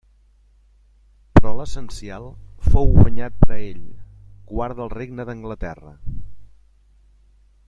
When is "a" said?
3.59-3.59